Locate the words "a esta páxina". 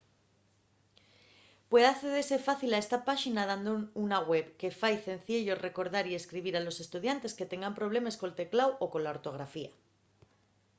2.73-3.43